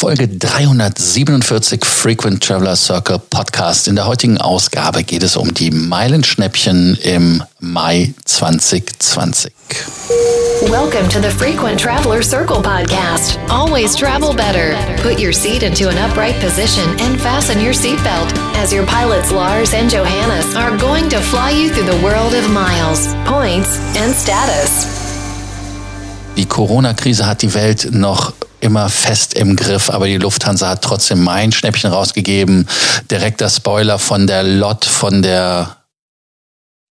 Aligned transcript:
Folge 0.00 0.26
347 0.38 1.84
Frequent 1.84 2.42
Traveler 2.42 2.74
Circle 2.74 3.18
Podcast. 3.18 3.86
In 3.86 3.96
der 3.96 4.06
heutigen 4.06 4.38
Ausgabe 4.38 5.04
geht 5.04 5.22
es 5.22 5.36
um 5.36 5.52
die 5.52 5.70
Meilenschnäppchen 5.70 6.96
im 7.02 7.42
Mai 7.58 8.14
2020. 8.24 9.52
Welcome 10.70 11.06
to 11.10 11.20
the 11.20 11.28
Frequent 11.28 11.78
Traveler 11.78 12.22
Circle 12.22 12.62
podcast. 12.62 13.38
Always 13.50 13.94
travel 13.94 14.32
better. 14.32 14.74
Put 15.02 15.20
your 15.20 15.34
seat 15.34 15.62
into 15.62 15.90
an 15.90 15.98
upright 15.98 16.40
position 16.40 16.88
and 17.00 17.20
fasten 17.20 17.60
your 17.60 17.74
seatbelt 17.74 18.32
as 18.56 18.72
your 18.72 18.86
pilots 18.86 19.30
Lars 19.30 19.74
and 19.74 19.90
Johannes 19.90 20.56
are 20.56 20.78
going 20.78 21.10
to 21.10 21.20
fly 21.20 21.50
you 21.50 21.68
through 21.68 21.84
the 21.84 22.02
world 22.02 22.32
of 22.32 22.48
miles, 22.48 23.06
points 23.26 23.76
and 23.98 24.14
status. 24.14 24.86
Die 26.38 26.46
Corona-Krise 26.46 27.26
hat 27.26 27.42
die 27.42 27.52
Welt 27.52 27.88
noch 27.92 28.32
immer 28.60 28.88
fest 28.88 29.34
im 29.34 29.56
Griff, 29.56 29.90
aber 29.90 30.06
die 30.06 30.16
Lufthansa 30.16 30.68
hat 30.68 30.82
trotzdem 30.82 31.22
mein 31.22 31.52
Schnäppchen 31.52 31.92
rausgegeben. 31.92 32.68
Direkter 33.10 33.48
Spoiler 33.48 33.98
von 33.98 34.26
der 34.26 34.42
Lot, 34.42 34.84
von 34.84 35.22
der 35.22 35.76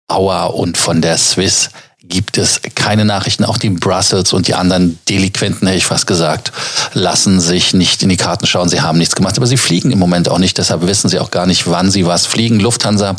Auer 0.07 0.55
und 0.55 0.77
von 0.77 1.01
der 1.01 1.17
Swiss 1.17 1.69
gibt 2.01 2.37
es 2.37 2.61
keine 2.75 3.05
Nachrichten. 3.05 3.45
Auch 3.45 3.57
die 3.57 3.69
Brussels 3.69 4.33
und 4.33 4.47
die 4.47 4.55
anderen 4.55 4.99
Delinquenten, 5.07 5.67
hätte 5.67 5.77
ich 5.77 5.85
fast 5.85 6.07
gesagt, 6.07 6.51
lassen 6.93 7.39
sich 7.39 7.73
nicht 7.73 8.01
in 8.01 8.09
die 8.09 8.17
Karten 8.17 8.47
schauen. 8.47 8.69
Sie 8.69 8.81
haben 8.81 8.97
nichts 8.97 9.15
gemacht, 9.15 9.37
aber 9.37 9.47
sie 9.47 9.57
fliegen 9.57 9.91
im 9.91 9.99
Moment 9.99 10.27
auch 10.27 10.39
nicht. 10.39 10.57
Deshalb 10.57 10.85
wissen 10.87 11.09
sie 11.09 11.19
auch 11.19 11.31
gar 11.31 11.45
nicht, 11.45 11.69
wann 11.69 11.91
sie 11.91 12.07
was 12.07 12.25
fliegen. 12.25 12.59
Lufthansa 12.59 13.15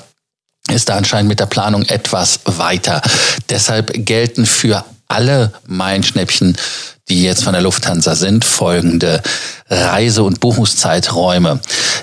ist 0.68 0.88
da 0.88 0.96
anscheinend 0.96 1.28
mit 1.28 1.40
der 1.40 1.46
Planung 1.46 1.84
etwas 1.84 2.40
weiter. 2.44 3.00
Deshalb 3.48 3.92
gelten 3.94 4.46
für 4.46 4.84
alle 5.08 5.52
Meilenschnäppchen 5.66 6.56
die 7.10 7.22
jetzt 7.22 7.44
von 7.44 7.52
der 7.52 7.62
Lufthansa 7.62 8.14
sind, 8.14 8.44
folgende 8.44 9.20
Reise- 9.68 10.24
und 10.24 10.40
Buchungszeiträume. 10.40 11.60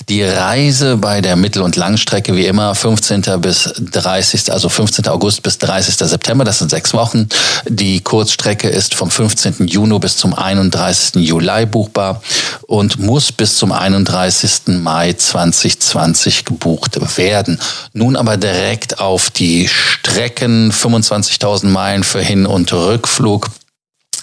Die 0.10 0.24
Reise 0.24 0.96
bei 0.98 1.20
der 1.20 1.36
Mittel- 1.36 1.62
und 1.62 1.76
Langstrecke 1.76 2.36
wie 2.36 2.46
immer 2.46 2.76
15. 2.76 3.24
bis 3.42 3.74
30. 3.78 4.54
also 4.54 4.70
15. 4.70 5.08
August 5.08 5.44
bis 5.44 5.58
30. 5.58 5.96
September, 5.98 6.46
das 6.46 6.60
sind 6.60 6.72
sechs 6.72 6.94
Wochen. 6.94 7.28
Die 7.68 8.00
Kurzstrecke 8.00 8.70
ist 8.70 8.96
vom 8.96 9.12
15. 9.12 9.68
Juni 9.68 10.00
bis 10.00 10.18
zum 10.18 10.34
31. 10.34 11.16
Juli 11.16 11.66
buchbar 11.66 12.22
und 12.68 13.00
muss 13.00 13.32
bis 13.32 13.58
zum 13.58 13.72
31. 13.72 14.80
Mai 14.82 15.14
2020 15.14 16.46
gebucht 16.46 17.18
werden. 17.18 17.60
Nun 17.94 18.16
aber 18.16 18.38
direkt 18.38 19.00
auf 19.00 19.30
die 19.30 19.68
Strecken 19.68 20.72
25.000 20.72 21.68
Meilen 21.68 22.04
für 22.04 22.22
Hin- 22.22 22.46
und 22.46 22.72
Rückflug 22.72 23.50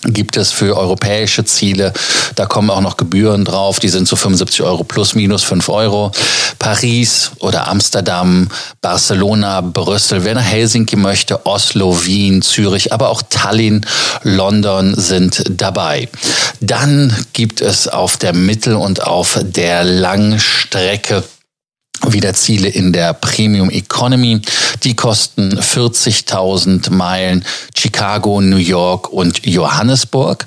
gibt 0.07 0.37
es 0.37 0.53
für 0.53 0.77
europäische 0.77 1.45
Ziele. 1.45 1.93
Da 2.35 2.47
kommen 2.47 2.71
auch 2.71 2.81
noch 2.81 2.97
Gebühren 2.97 3.45
drauf. 3.45 3.79
Die 3.79 3.89
sind 3.89 4.07
zu 4.07 4.17
so 4.17 4.23
75 4.23 4.63
Euro 4.63 4.85
plus 4.85 5.15
minus 5.15 5.43
5 5.45 5.69
Euro. 5.69 6.13
Paris 6.59 7.33
oder 7.41 7.69
Amsterdam, 7.69 8.49
Barcelona, 8.81 9.61
Brüssel, 9.61 10.25
wer 10.25 10.35
nach 10.35 10.43
Helsinki 10.43 10.97
möchte, 10.97 11.47
Oslo, 11.47 12.05
Wien, 12.05 12.43
Zürich, 12.43 12.93
aber 12.93 13.09
auch 13.09 13.23
Tallinn, 13.29 13.85
London 14.23 14.95
sind 14.95 15.45
dabei. 15.51 16.09
Dann 16.61 17.15
gibt 17.33 17.61
es 17.61 17.89
auf 17.89 18.17
der 18.17 18.33
Mittel- 18.33 18.77
und 18.77 19.03
auf 19.03 19.39
der 19.43 19.85
Langstrecke 19.85 21.25
wieder 22.09 22.35
Ziele 22.35 22.69
in 22.69 22.93
der 22.93 23.15
Premium 23.15 23.71
Economy. 23.71 24.41
Die 24.85 24.95
kosten 24.95 25.59
40.000 25.59 26.93
Meilen 26.93 27.45
Chicago, 27.75 28.41
New 28.41 28.57
York 28.57 29.09
und 29.09 29.47
Johannesburg. 29.47 30.47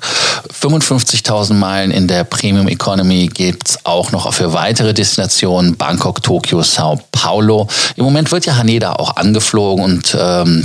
55.000 0.60 1.54
Meilen 1.54 1.90
in 1.90 2.06
der 2.06 2.24
Premium 2.24 2.68
Economy 2.68 3.26
gibt's 3.26 3.84
auch 3.84 4.12
noch 4.12 4.32
für 4.32 4.52
weitere 4.52 4.94
Destinationen. 4.94 5.76
Bangkok, 5.76 6.22
Tokio, 6.22 6.62
Sao 6.62 7.00
Paulo. 7.10 7.66
Im 7.96 8.04
Moment 8.04 8.30
wird 8.30 8.46
ja 8.46 8.56
Haneda 8.56 8.92
auch 8.92 9.16
angeflogen 9.16 9.84
und 9.84 10.16
ähm, 10.18 10.64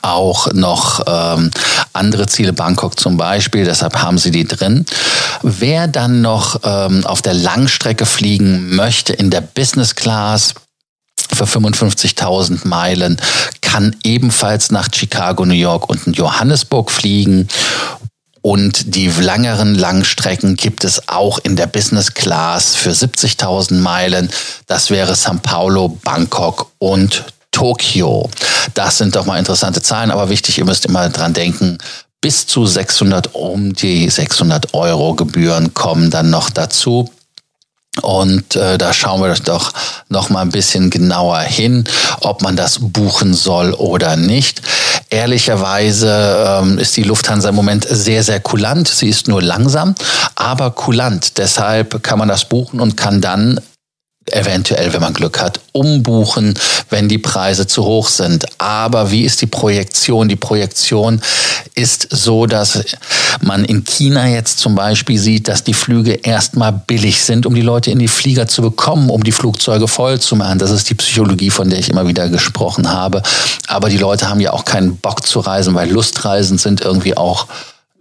auch 0.00 0.52
noch 0.52 1.02
ähm, 1.06 1.50
andere 1.92 2.26
Ziele, 2.26 2.52
Bangkok 2.52 2.98
zum 2.98 3.16
Beispiel, 3.16 3.64
deshalb 3.64 4.00
haben 4.00 4.16
sie 4.16 4.30
die 4.30 4.46
drin. 4.46 4.86
Wer 5.42 5.88
dann 5.88 6.22
noch 6.22 6.60
ähm, 6.64 7.04
auf 7.04 7.20
der 7.20 7.34
Langstrecke 7.34 8.06
fliegen 8.06 8.74
möchte 8.74 9.12
in 9.12 9.30
der 9.30 9.42
Business 9.42 9.94
Class, 9.94 10.54
für 11.34 11.44
55.000 11.44 12.66
Meilen, 12.66 13.16
kann 13.60 13.96
ebenfalls 14.04 14.70
nach 14.70 14.88
Chicago, 14.94 15.44
New 15.44 15.54
York 15.54 15.88
und 15.88 16.16
Johannesburg 16.16 16.90
fliegen. 16.90 17.48
Und 18.42 18.96
die 18.96 19.08
langeren 19.08 19.76
Langstrecken 19.76 20.56
gibt 20.56 20.82
es 20.82 21.08
auch 21.08 21.38
in 21.38 21.54
der 21.54 21.68
Business 21.68 22.12
Class 22.12 22.74
für 22.74 22.90
70.000 22.90 23.74
Meilen. 23.74 24.30
Das 24.66 24.90
wäre 24.90 25.12
São 25.12 25.38
Paulo, 25.38 25.88
Bangkok 26.02 26.72
und 26.78 27.24
Tokio. 27.52 28.28
Das 28.74 28.98
sind 28.98 29.14
doch 29.14 29.26
mal 29.26 29.38
interessante 29.38 29.80
Zahlen, 29.80 30.10
aber 30.10 30.28
wichtig, 30.28 30.58
ihr 30.58 30.64
müsst 30.64 30.86
immer 30.86 31.08
dran 31.08 31.34
denken, 31.34 31.78
bis 32.20 32.46
zu 32.46 32.66
600, 32.66 33.34
um 33.34 33.74
die 33.74 34.08
600 34.08 34.74
Euro 34.74 35.14
Gebühren 35.14 35.74
kommen 35.74 36.10
dann 36.10 36.30
noch 36.30 36.50
dazu. 36.50 37.10
Und 38.00 38.56
äh, 38.56 38.78
da 38.78 38.94
schauen 38.94 39.20
wir 39.20 39.34
doch 39.34 39.72
noch 40.08 40.30
mal 40.30 40.40
ein 40.40 40.50
bisschen 40.50 40.88
genauer 40.88 41.40
hin, 41.40 41.84
ob 42.20 42.40
man 42.40 42.56
das 42.56 42.78
buchen 42.80 43.34
soll 43.34 43.74
oder 43.74 44.16
nicht. 44.16 44.62
Ehrlicherweise 45.10 46.60
ähm, 46.62 46.78
ist 46.78 46.96
die 46.96 47.02
Lufthansa 47.02 47.50
im 47.50 47.54
Moment 47.54 47.86
sehr, 47.86 48.22
sehr 48.22 48.40
kulant. 48.40 48.88
Sie 48.88 49.10
ist 49.10 49.28
nur 49.28 49.42
langsam, 49.42 49.94
aber 50.36 50.70
kulant. 50.70 51.36
Deshalb 51.36 52.02
kann 52.02 52.18
man 52.18 52.28
das 52.28 52.46
buchen 52.46 52.80
und 52.80 52.96
kann 52.96 53.20
dann 53.20 53.60
eventuell, 54.30 54.92
wenn 54.92 55.00
man 55.00 55.12
Glück 55.12 55.40
hat, 55.40 55.60
umbuchen, 55.72 56.54
wenn 56.90 57.08
die 57.08 57.18
Preise 57.18 57.66
zu 57.66 57.84
hoch 57.84 58.08
sind. 58.08 58.46
Aber 58.58 59.10
wie 59.10 59.24
ist 59.24 59.42
die 59.42 59.46
Projektion? 59.46 60.28
Die 60.28 60.36
Projektion 60.36 61.20
ist 61.74 62.06
so, 62.10 62.46
dass 62.46 62.82
man 63.44 63.64
in 63.64 63.84
China 63.84 64.26
jetzt 64.28 64.58
zum 64.58 64.74
Beispiel 64.74 65.18
sieht, 65.18 65.48
dass 65.48 65.64
die 65.64 65.74
Flüge 65.74 66.12
erstmal 66.12 66.72
billig 66.72 67.22
sind, 67.22 67.46
um 67.46 67.54
die 67.54 67.62
Leute 67.62 67.90
in 67.90 67.98
die 67.98 68.08
Flieger 68.08 68.46
zu 68.46 68.62
bekommen, 68.62 69.10
um 69.10 69.24
die 69.24 69.32
Flugzeuge 69.32 69.88
voll 69.88 70.20
zu 70.20 70.36
machen. 70.36 70.58
Das 70.58 70.70
ist 70.70 70.88
die 70.90 70.94
Psychologie, 70.94 71.50
von 71.50 71.68
der 71.70 71.78
ich 71.78 71.88
immer 71.88 72.06
wieder 72.06 72.28
gesprochen 72.28 72.90
habe. 72.90 73.22
Aber 73.68 73.88
die 73.88 73.98
Leute 73.98 74.28
haben 74.28 74.40
ja 74.40 74.52
auch 74.52 74.64
keinen 74.64 74.96
Bock 74.96 75.26
zu 75.26 75.40
reisen, 75.40 75.74
weil 75.74 75.90
Lustreisen 75.90 76.58
sind 76.58 76.80
irgendwie 76.80 77.16
auch 77.16 77.46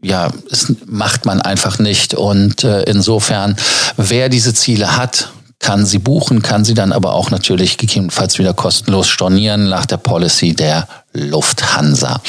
ja, 0.03 0.31
es 0.49 0.73
macht 0.87 1.25
man 1.25 1.41
einfach 1.41 1.77
nicht. 1.77 2.15
Und 2.15 2.63
äh, 2.63 2.81
insofern, 2.83 3.55
wer 3.97 4.29
diese 4.29 4.53
Ziele 4.53 4.97
hat, 4.97 5.29
kann 5.59 5.85
sie 5.85 5.99
buchen, 5.99 6.41
kann 6.41 6.65
sie 6.65 6.73
dann 6.73 6.91
aber 6.91 7.13
auch 7.13 7.29
natürlich 7.29 7.77
gegebenenfalls 7.77 8.39
wieder 8.39 8.53
kostenlos 8.53 9.07
stornieren 9.07 9.69
nach 9.69 9.85
der 9.85 9.97
Policy 9.97 10.55
der 10.55 10.87
Lufthansa. 11.13 12.21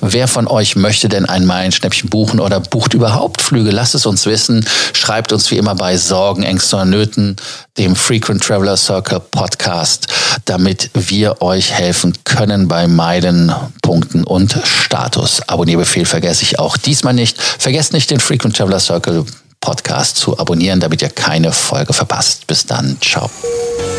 Wer 0.00 0.28
von 0.28 0.46
euch 0.46 0.76
möchte 0.76 1.08
denn 1.08 1.26
ein 1.26 1.44
Meilenschnäppchen 1.44 2.08
buchen 2.08 2.40
oder 2.40 2.60
bucht 2.60 2.94
überhaupt 2.94 3.42
Flüge? 3.42 3.70
Lasst 3.70 3.94
es 3.94 4.06
uns 4.06 4.26
wissen. 4.26 4.64
Schreibt 4.92 5.32
uns 5.32 5.50
wie 5.50 5.56
immer 5.56 5.74
bei 5.74 5.96
Sorgen, 5.96 6.42
Ängsten 6.42 6.80
und 6.80 6.90
Nöten, 6.90 7.36
dem 7.78 7.96
Frequent 7.96 8.42
Traveler 8.42 8.76
Circle 8.76 9.20
Podcast, 9.20 10.08
damit 10.44 10.90
wir 10.94 11.42
euch 11.42 11.72
helfen 11.72 12.14
können 12.24 12.68
bei 12.68 12.86
Meilenpunkten 12.86 14.24
und 14.24 14.56
Status. 14.64 15.42
Abonnierbefehl 15.48 16.04
vergesse 16.04 16.42
ich 16.42 16.58
auch 16.58 16.76
diesmal 16.76 17.14
nicht. 17.14 17.40
Vergesst 17.40 17.92
nicht 17.92 18.10
den 18.10 18.20
Frequent 18.20 18.56
Traveler 18.56 18.80
Circle 18.80 19.24
Podcast 19.60 20.16
zu 20.16 20.38
abonnieren, 20.38 20.80
damit 20.80 21.02
ihr 21.02 21.08
keine 21.08 21.52
Folge 21.52 21.92
verpasst. 21.92 22.46
Bis 22.46 22.64
dann, 22.64 22.96
ciao. 23.00 23.28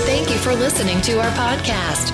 Thank 0.05 0.29
you 0.29 0.37
for 0.37 0.53
listening 0.53 1.01
to 1.01 1.13
our 1.17 1.31
podcast, 1.35 2.13